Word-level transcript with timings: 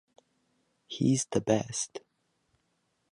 He’s 0.87 1.25
the 1.25 1.41
best. 1.41 2.01